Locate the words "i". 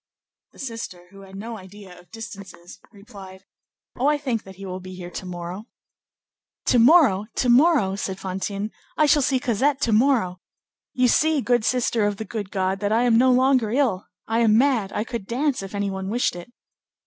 4.07-4.17, 8.97-9.05, 12.91-13.03, 14.25-14.39, 14.91-15.03